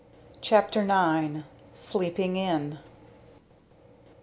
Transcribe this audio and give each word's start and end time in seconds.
CHAPTER 0.41 0.81
IX. 0.81 1.43
"SLEEPING 1.73 2.35
IN." 2.35 2.79